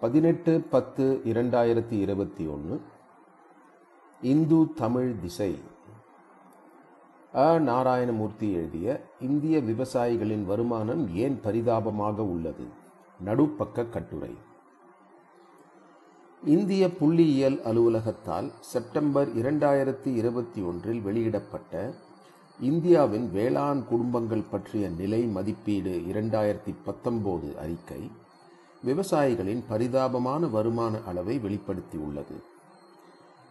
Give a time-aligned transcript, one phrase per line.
[0.00, 2.80] பதினெட்டு பத்து இரண்டாயிரத்தி இருபத்தி ஒன்று
[4.22, 5.58] இந்து தமிழ் திசை.
[7.34, 7.60] அ.
[7.60, 12.66] நாராயணமூர்த்தி எழுதிய இந்திய விவசாயிகளின் வருமானம் ஏன் பரிதாபமாக உள்ளது?
[13.24, 14.34] நடுப்பக்க கட்டுரை.
[16.44, 21.94] இந்திய புள்ளியியல் அலுவலகத்தால் செப்டம்பர் இரண்டாயிரத்தி இருபத்தி ஒன்றில் வெளியிடப்பட்ட
[22.60, 28.10] இந்தியாவின் வேளாண் குடும்பங்கள் பற்றிய நிலை மதிப்பீடு இரண்டாயிரத்தி பத்தொன்பது அறிக்கை
[28.82, 32.36] விவசாயிகளின் பரிதாபமான வருமான அளவை வெளிப்படுத்தியுள்ளது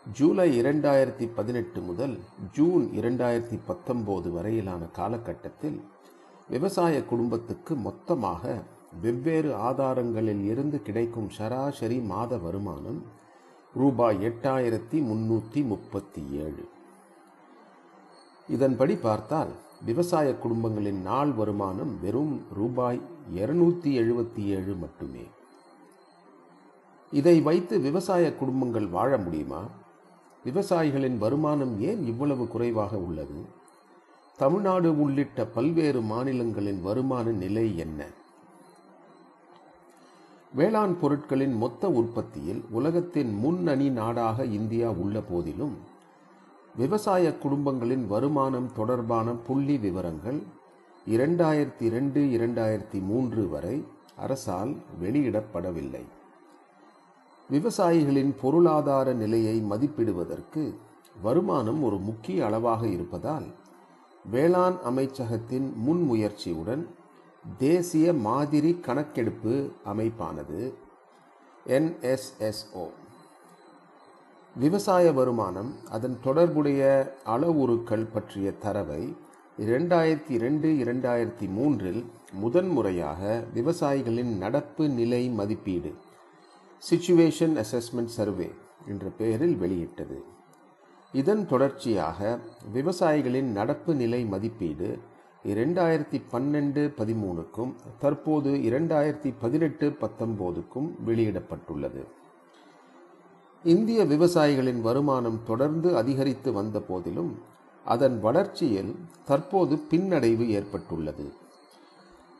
[0.05, 2.19] ஜூலை இரண்டாயிரத்தி பதினெட்டு முதல்
[2.51, 5.79] ஜூன் இரண்டாயிரத்தி பத்தொம்போது வரையிலான காலகட்டத்தில்
[6.47, 8.63] விவசாய குடும்பத்துக்கு மொத்தமாக
[9.01, 13.01] வெவ்வேறு ஆதாரங்களில் இருந்து கிடைக்கும் சராசரி மாத வருமானம்
[13.73, 16.63] ரூபாய் எட்டாயிரத்தி முன்னூற்றி முப்பத்தி ஏழு.
[18.47, 19.51] இதன்படி பார்த்தால்
[19.85, 23.01] விவசாய குடும்பங்களின் நாள் வருமானம் வெறும் ரூபாய்
[23.35, 25.23] இருநூத்தி எழுபத்தி ஏழு மட்டுமே.
[27.11, 29.63] இதை வைத்து விவசாய குடும்பங்கள் வாழ முடியுமா?
[30.45, 33.45] விவசாயிகளின் வருமானம் ஏன் இவ்வளவு குறைவாக உள்ளது?
[34.37, 38.05] தமிழ்நாடு உள்ளிட்ட பல்வேறு மாநிலங்களின் வருமான நிலை என்ன?
[40.53, 45.77] வேளாண் பொருட்களின் மொத்த உற்பத்தியில் உலகத்தின் முன்னணி நாடாக இந்தியா உள்ள போதிலும்
[46.75, 50.43] விவசாய குடும்பங்களின் வருமானம் தொடர்பான புள்ளி விவரங்கள்
[51.07, 56.03] இரண்டாயிரத்தி இரண்டு இரண்டாயிரத்தி மூன்று வரை அரசால் வெளியிடப்படவில்லை.
[57.49, 60.75] விவசாயிகளின் பொருளாதார நிலையை மதிப்பிடுவதற்கு
[61.21, 63.55] வருமானம் ஒரு முக்கிய அளவாக இருப்பதால்
[64.31, 66.85] வேளாண் அமைச்சகத்தின் முன்முயற்சியுடன்
[67.57, 70.73] தேசிய மாதிரி கணக்கெடுப்பு அமைப்பானது
[71.65, 72.89] என்எஸ்எஸ்ஓ
[74.55, 76.81] விவசாய வருமானம் அதன் தொடர்புடைய
[77.25, 79.15] அளவுருக்கள் பற்றிய தரவை
[79.57, 85.93] இரண்டாயிரத்தி இரண்டு இரண்டாயிரத்தி மூன்றில் முதன்முறையாக விவசாயிகளின் நடப்பு நிலை மதிப்பீடு
[86.89, 88.51] சிச்சுவேஷன் அசஸ்மெண்ட் சர்வே
[88.87, 90.23] என்ற பெயரில் வெளியிட்டது.
[91.11, 92.39] இதன் தொடர்ச்சியாக
[92.73, 94.99] விவசாயிகளின் நடப்பு நிலை மதிப்பீடு
[95.43, 102.05] இரண்டாயிரத்தி பன்னெண்டு பதிமூணுக்கும் தற்போது இரண்டாயிரத்தி பதினெட்டு பத்தொம்போதுக்கும் வெளியிடப்பட்டுள்ளது.
[103.63, 107.31] இந்திய விவசாயிகளின் வருமானம் தொடர்ந்து அதிகரித்து வந்த போதிலும்
[107.85, 111.25] அதன் வளர்ச்சியில் தற்போது பின்னடைவு ஏற்பட்டுள்ளது.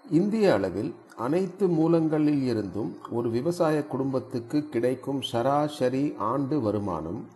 [0.05, 7.27] இந்திய அளவில் அனைத்து மூலங்களில் இருந்தும் ஒரு விவசாய குடும்பத்துக்கு கிடைக்கும் சராசரி ஆண்டு வருமானம்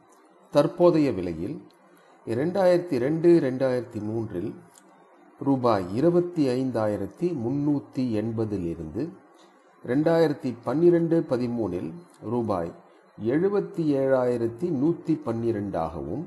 [0.54, 1.58] தற்போதைய விலையில்
[2.28, 4.54] இரண்டாயிரத்தி ரெண்டு இரண்டாயிரத்தி மூன்றில்
[5.40, 9.10] ரூபாய் இருபத்தி ஐந்தாயிரத்தி முன்னூற்றி எண்பதிலிருந்து
[9.86, 12.72] ரெண்டாயிரத்தி பன்னிரெண்டு பதிமூனில் ரூபாய்
[13.18, 16.24] எழுபத்தி ஏழாயிரத்தி நூற்றி பன்னிரெண்டாகவும்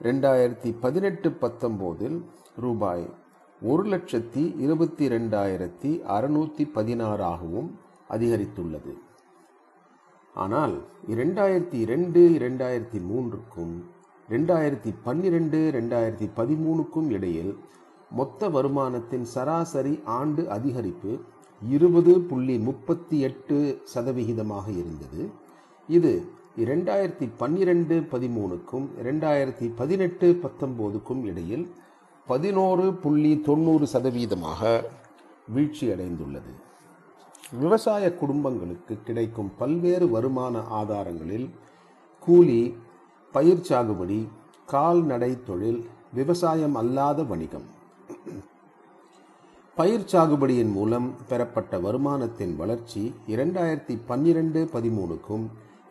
[0.00, 2.18] ரெண்டாயிரத்தி பதினெட்டு பத்தொம்போதில்
[2.56, 3.06] ரூபாய்
[3.62, 7.70] ஒரு லட்சத்தி இருபத்தி ரெண்டாயிரத்தி அறுநூற்றி பதினாறாகவும்
[8.08, 8.92] அதிகரித்துள்ளது.
[10.34, 10.76] ஆனால்
[11.06, 13.74] இரண்டாயிரத்தி இரண்டு இரண்டாயிரத்தி மூன்றுக்கும்
[14.28, 17.52] ரெண்டாயிரத்தி பன்னிரெண்டு ரெண்டாயிரத்தி பதிமூணுக்கும் இடையில்
[18.10, 21.12] மொத்த வருமானத்தின் சராசரி ஆண்டு அதிகரிப்பு
[21.62, 23.58] இருபது புள்ளி முப்பத்தி எட்டு
[23.94, 25.22] சதவிகிதமாக இருந்தது.
[25.96, 26.10] இது
[26.56, 31.64] இரண்டாயிரத்தி பன்னிரெண்டு பதிமூணுக்கும் இரண்டாயிரத்தி பதினெட்டு பத்தொம்போதுக்கும் இடையில்
[32.26, 34.62] பதினோரு புள்ளி தொண்ணூறு சதவீதமாக
[35.54, 36.52] வீழ்ச்சியடைந்துள்ளது.
[37.60, 41.48] விவசாய குடும்பங்களுக்கு கிடைக்கும் பல்வேறு வருமான ஆதாரங்களில்
[42.18, 42.60] கூலி
[43.32, 44.28] பயிர் சாகுபடி
[44.66, 45.80] கால்நடை தொழில்
[46.14, 47.66] விவசாயம் அல்லாத வணிகம்.
[49.74, 55.46] பயிர் சாகுபடியின் மூலம் பெறப்பட்ட வருமானத்தின் வளர்ச்சி இரண்டாயிரத்தி பன்னிரெண்டு பதிமூணுக்கும்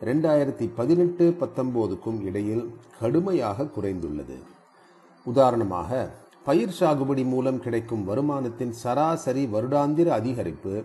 [0.06, 2.64] ரெண்டாயிரத்தி பதினெட்டு பத்தொம்போதுக்கும் இடையில்
[3.00, 4.36] கடுமையாக குறைந்துள்ளது.
[5.26, 6.10] உதாரணமாக
[6.44, 10.84] பயிர் சாகுபடி மூலம் கிடைக்கும் வருமானத்தின் சராசரி வருடாந்திர அதிகரிப்பு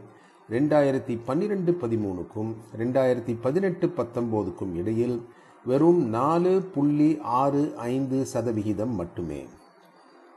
[0.49, 5.21] ரெண்டாயிரத்தி பன்னிரெண்டு பதிமூணுக்கும் ரெண்டாயிரத்தி பதினெட்டு பத்தொம்போதுக்கும் இடையில்
[5.65, 9.47] வெறும் நாலு புள்ளி ஆறு ஐந்து சதவிகிதம் மட்டுமே.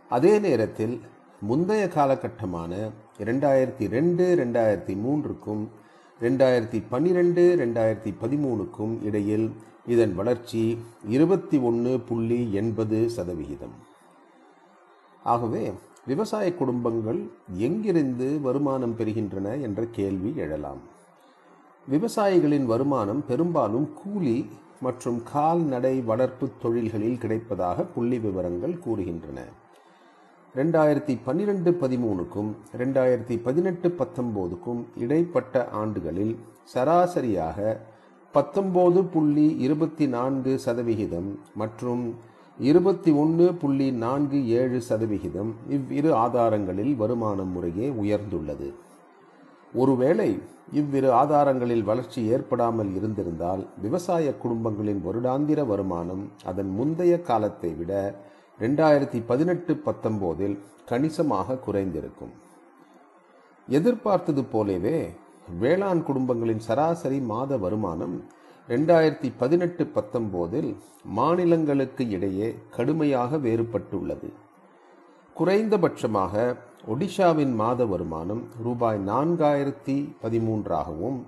[0.08, 1.00] அதே நேரத்தில்
[1.40, 2.72] முந்தைய காலகட்டமான
[3.24, 5.70] ரெண்டாயிரத்தி ரெண்டு ரெண்டாயிரத்தி மூன்றுக்கும்
[6.20, 9.52] ரெண்டாயிரத்தி பன்னிரெண்டு ரெண்டாயிரத்தி பதிமூணுக்கும் இடையில்
[9.86, 13.74] இதன் வளர்ச்சி இருபத்தி ஒன்று புள்ளி எண்பது சதவிகிதம்.
[15.22, 15.72] ஆகவே
[16.06, 17.20] விவசாய குடும்பங்கள்
[17.56, 20.80] எங்கிருந்து வருமானம் பெறுகின்றன என்ற கேள்வி எழலாம்.
[21.88, 24.46] விவசாயிகளின் வருமானம் பெரும்பாலும் கூலி
[24.80, 29.38] மற்றும் கால்நடை வளர்ப்பு தொழில்களில் கிடைப்பதாக புள்ளி விவரங்கள் கூறுகின்றன.
[30.56, 36.32] ரெண்டாயிரத்தி பன்னிரெண்டு பதிமூணுக்கும் ரெண்டாயிரத்தி பதினெட்டு பத்தொம்போதுக்கும் இடைப்பட்ட ஆண்டுகளில்
[36.74, 37.58] சராசரியாக
[38.34, 42.04] பத்தொம்போது புள்ளி இருபத்தி நான்கு சதவிகிதம் மற்றும்
[42.58, 48.68] இருபத்தி ஒன்று புள்ளி நான்கு ஏழு சதவிகிதம் இவ்விரு ஆதாரங்களில் வருமானம் முறையே உயர்ந்துள்ளது.
[49.74, 50.30] ஒருவேளை
[50.72, 57.92] இவ்விரு ஆதாரங்களில் வளர்ச்சி ஏற்படாமல் இருந்திருந்தால் விவசாய குடும்பங்களின் வருடாந்திர வருமானம் அதன் முந்தைய காலத்தை விட
[58.60, 60.54] ரெண்டாயிரத்தி பதினெட்டு பத்தொம்போதில்
[60.90, 62.30] கணிசமாக குறைந்திருக்கும்.
[63.68, 64.98] எதிர்பார்த்தது போலவே
[65.60, 68.16] வேளாண் குடும்பங்களின் சராசரி மாத வருமானம்
[68.68, 70.70] ரெண்டாயிரத்தி பதினெட்டு பத்தொம்போதில்
[71.18, 74.30] மாநிலங்களுக்கு இடையே கடுமையாக வேறுபட்டுள்ளது.
[75.36, 76.56] குறைந்தபட்சமாக
[76.94, 81.18] ஒடிஷாவின் மாத வருமானம் ரூபாய் நான்காயிரத்தி பதிமூன்றாகவும்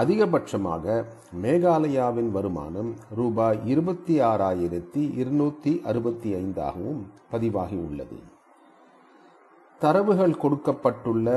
[0.00, 1.04] அதிகபட்சமாக
[1.42, 7.00] மேகாலயாவின் வருமானம் ரூபாய் இருபத்தி ஆறாயிரத்தி இருநூற்றி அறுபத்தி ஐந்தாகவும்
[7.30, 8.18] பதிவாகி உள்ளது.
[9.80, 11.28] தரவுகள் கொடுக்கப்பட்டுள்ள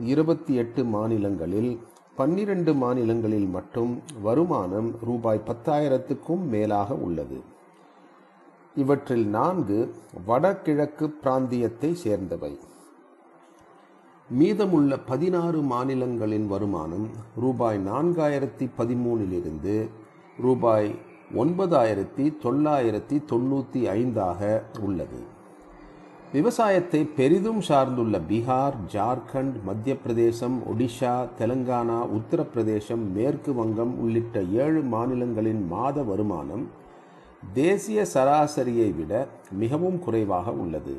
[0.00, 1.80] இருபத்தி எட்டு மாநிலங்களில்
[2.16, 7.40] பன்னிரண்டு மாநிலங்களில் மட்டும் வருமானம் ரூபாய் பத்தாயிரத்துக்கும் மேலாக உள்ளது.
[8.74, 9.94] இவற்றில் நான்கு
[10.26, 12.58] வடகிழக்கு பிராந்தியத்தை சேர்ந்தவை.
[14.28, 17.10] மீதமுள்ள பதினாறு மாநிலங்களின் வருமானம்
[17.40, 19.74] ரூபாய் நான்காயிரத்தி பதிமூனிலிருந்து
[20.38, 20.88] ரூபாய்
[21.34, 25.20] ஒன்பதாயிரத்தி தொள்ளாயிரத்தி தொண்ணூற்றி ஐந்தாக உள்ளது.
[26.32, 35.66] விவசாயத்தை பெரிதும் சார்ந்துள்ள பீகார் ஜார்க்கண்ட் மத்திய பிரதேசம் ஒடிஷா தெலங்கானா உத்தரப்பிரதேசம் மேற்கு வங்கம் உள்ளிட்ட ஏழு மாநிலங்களின்
[35.66, 36.64] மாத வருமானம்
[37.52, 40.96] தேசிய சராசரியை விட மிகவும் குறைவாக உள்ளது.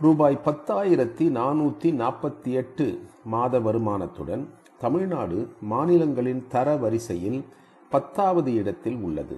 [0.00, 2.84] ரூபாய் பத்தாயிரத்தி நானூற்றி நாற்பத்தி எட்டு
[3.24, 4.44] மாத வருமானத்துடன்
[4.78, 7.44] தமிழ்நாடு மாநிலங்களின் தர வரிசையில்
[7.90, 9.36] பத்தாவது இடத்தில் உள்ளது.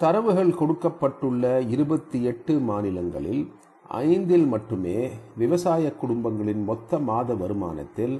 [0.00, 3.42] தரவுகள் கொடுக்கப்பட்டுள்ள இருபத்தி எட்டு மாநிலங்களில்
[3.86, 4.98] ஐந்தில் மட்டுமே
[5.36, 8.16] விவசாய குடும்பங்களின் மொத்த மாத வருமானத்தில்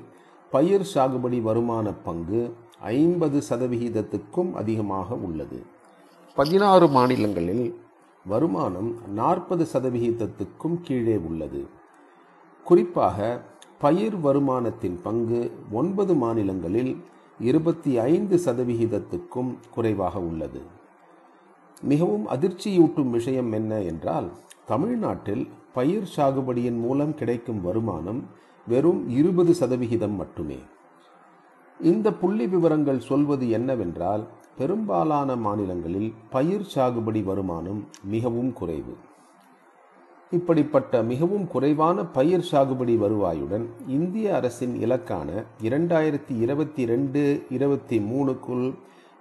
[0.50, 5.60] பயிர் சாகுபடி வருமான பங்கு ஐம்பது சதவிகிதத்துக்கும் அதிகமாக உள்ளது.
[6.34, 7.64] பதினாறு மாநிலங்களில்
[8.25, 11.67] வருமானம் நாற்பது சதவிகிதத்துக்கும் கீழே உள்ளது.
[12.64, 13.40] குறிப்பாக
[13.78, 16.96] பயிர் வருமானத்தின் பங்கு ஒன்பது மாநிலங்களில்
[17.40, 20.61] இருபத்தி ஐந்து சதவிகிதத்துக்கும் குறைவாக உள்ளது.
[21.82, 24.31] மிகவும் அதிர்ச்சியூட்டும் விஷயம் என்ன என்றால்
[24.67, 28.25] தமிழ்நாட்டில் பயிர் சாகுபடியின் மூலம் கிடைக்கும் வருமானம்
[28.67, 30.58] வெறும் இருபது சதவிகிதம் மட்டுமே.
[31.81, 34.26] இந்த புள்ளி விவரங்கள் சொல்வது என்னவென்றால்
[34.56, 38.97] பெரும்பாலான மாநிலங்களில் பயிர் சாகுபடி வருமானம் மிகவும் குறைவு.
[40.31, 48.75] இப்படிப்பட்ட மிகவும் குறைவான பயிர் சாகுபடி வருவாயுடன் இந்திய அரசின் இலக்கான இரண்டாயிரத்தி இருபத்தி ரெண்டு இருபத்தி மூணுக்குள்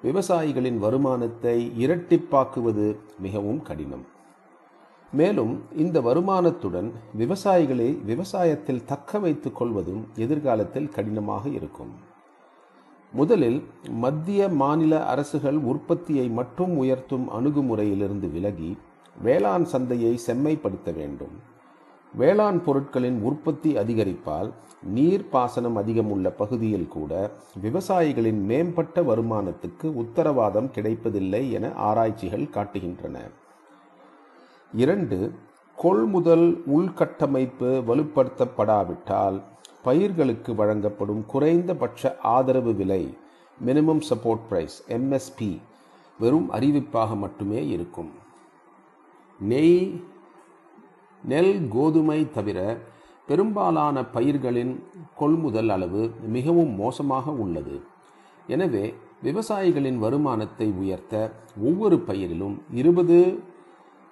[0.03, 4.05] விவசாயிகளின் வருமானத்தை இரட்டிப்பாக்குவது மிகவும் கடினம்.
[5.11, 11.93] மேலும் இந்த வருமானத்துடன் விவசாயிகளை விவசாயத்தில் தக்க வைத்துக் கொள்வதும் எதிர்காலத்தில் கடினமாக இருக்கும்.
[13.11, 18.77] முதலில் மத்திய மாநில அரசுகள் உற்பத்தியை மட்டும் உயர்த்தும் அணுகுமுறையிலிருந்து விலகி
[19.21, 21.57] வேளாண் சந்தையை செம்மைப்படுத்த வேண்டும்.
[22.15, 24.51] வேளாண் பொருட்களின் உற்பத்தி அதிகரிப்பால்
[24.83, 33.17] நீர் பாசனம் அதிகம் உள்ள பகுதியில் கூட விவசாயிகளின் மேம்பட்ட வருமானத்துக்கு உத்தரவாதம் கிடைப்பதில்லை என ஆராய்ச்சிகள் காட்டுகின்றன.
[34.73, 35.31] இரண்டு
[35.75, 39.41] கொள்முதல் உள்கட்டமைப்பு வலுப்படுத்தப்படாவிட்டால்
[39.83, 43.03] பயிர்களுக்கு வழங்கப்படும் குறைந்தபட்ச ஆதரவு விலை
[43.65, 45.51] மினிமம் சப்போர்ட் பிரைஸ் எம்எஸ்பி
[46.19, 48.11] வெறும் அறிவிப்பாக மட்டுமே இருக்கும்.
[49.39, 49.77] நெய்
[51.23, 52.59] நெல் கோதுமை தவிர
[53.27, 54.73] பெரும்பாலான பயிர்களின்
[55.15, 56.01] கொள்முதல் அளவு
[56.35, 57.77] மிகவும் மோசமாக உள்ளது.
[58.47, 58.85] எனவே
[59.23, 61.15] விவசாயிகளின் வருமானத்தை உயர்த்த
[61.67, 63.17] ஒவ்வொரு பயிரிலும் இருபது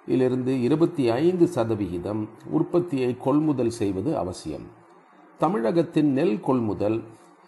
[0.06, 2.22] இலிருந்து இருபத்தி ஐந்து சதவிகிதம்
[2.58, 4.66] உற்பத்தியை கொள்முதல் செய்வது அவசியம்.
[5.38, 7.02] தமிழகத்தின் நெல் கொள்முதல்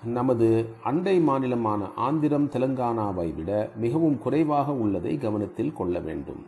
[0.05, 6.47] நமது அண்டை மாநிலமான ஆந்திரம் தெலுங்கானாவை விட மிகவும் குறைவாக உள்ளதை கவனத்தில் கொள்ள வேண்டும்.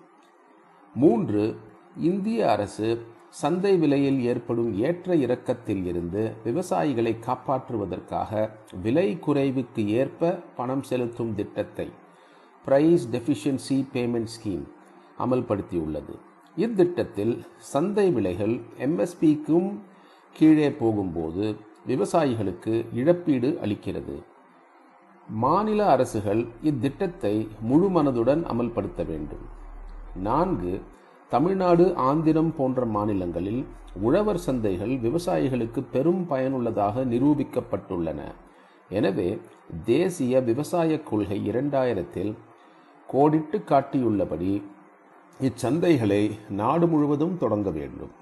[0.94, 1.56] மூன்று
[2.00, 2.88] இந்திய அரசு
[3.28, 8.50] சந்தை விலையில் ஏற்படும் ஏற்ற இறக்கத்தில் இருந்து விவசாயிகளை காப்பாற்றுவதற்காக
[8.82, 11.88] விலை குறைவுக்கு ஏற்ப பணம் செலுத்தும் திட்டத்தை
[12.64, 14.66] பிரைஸ் டெஃபிஷியன்சி பேமெண்ட் ஸ்கீம்
[15.18, 16.16] அமல்படுத்தியுள்ளது.
[16.56, 19.70] இத்திட்டத்தில் சந்தை விலைகள் எம்எஸ்பிக்கும்
[20.32, 21.44] கீழே போகும்போது
[21.86, 24.16] விவசாயிகளுக்கு இழப்பீடு அளிக்கிறது.
[25.28, 29.44] மாநில அரசுகள் இத்திட்டத்தை முழு மனதுடன் அமல்படுத்த வேண்டும்.
[30.16, 30.72] நான்கு
[31.30, 33.62] தமிழ்நாடு ஆந்திரம் போன்ற மாநிலங்களில்
[34.00, 38.20] உழவர் சந்தைகள் விவசாயிகளுக்கு பெரும் பயனுள்ளதாக நிரூபிக்கப்பட்டுள்ளன.
[38.88, 39.28] எனவே
[39.84, 42.32] தேசிய விவசாய கொள்கை இரண்டாயிரத்தில்
[43.08, 44.52] கோடிட்டு காட்டியுள்ளபடி
[45.40, 48.12] இச்சந்தைகளை நாடு முழுவதும் தொடங்க வேண்டும்.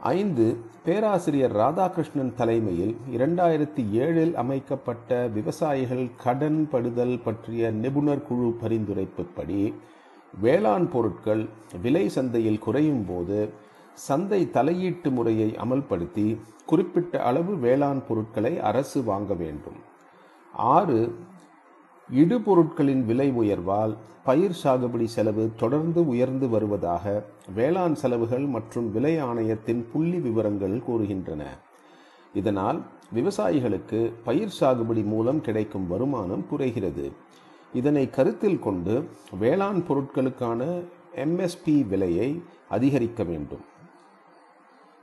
[0.00, 9.74] ஐந்து பேராசிரியர் ராதாகிருஷ்ணன் தலைமையில் இரண்டாயிரத்தி ஏழில் அமைக்கப்பட்ட விவசாயிகள் கடன் படுதல் பற்றிய நிபுணர் குழு பரிந்துரைப்புப்படி
[10.40, 11.48] வேளாண் பொருட்கள்
[11.82, 13.48] விலை சந்தையில் குறையும் போது
[13.94, 19.76] சந்தை தலையீட்டு முறையை அமல்படுத்தி குறிப்பிட்ட அளவு வேளாண் பொருட்களை அரசு வாங்க வேண்டும்.
[20.52, 21.14] ஆறு
[22.14, 27.24] இடுபொருட்களின் விலை உயர்வால் பயிர் சாகுபடி செலவு தொடர்ந்து உயர்ந்து வருவதாக
[27.54, 31.42] வேளாண் செலவுகள் மற்றும் விலை ஆணையத்தின் புள்ளி விவரங்கள் கூறுகின்றன.
[32.34, 32.82] இதனால்
[33.14, 37.12] விவசாயிகளுக்கு பயிர் சாகுபடி மூலம் கிடைக்கும் வருமானம் குறைகிறது.
[37.72, 40.84] இதனை கருத்தில் கொண்டு வேளாண் பொருட்களுக்கான
[41.14, 43.64] எம்எஸ்பி விலையை அதிகரிக்க வேண்டும்.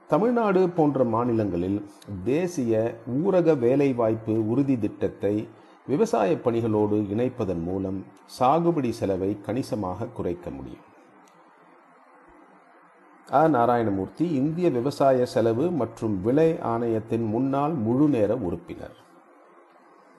[0.07, 1.85] தமிழ்நாடு போன்ற மாநிலங்களில்
[2.23, 5.47] தேசிய ஊரக வேலைவாய்ப்பு உறுதி திட்டத்தை
[5.87, 8.05] விவசாய பணிகளோடு இணைப்பதன் மூலம்
[8.39, 10.85] சாகுபடி செலவை கணிசமாக குறைக்க முடியும்.
[13.31, 18.97] அ நாராயணமூர்த்தி இந்திய விவசாய செலவு மற்றும் விலை ஆணையத்தின் முன்னாள் முழுநேர உறுப்பினர்.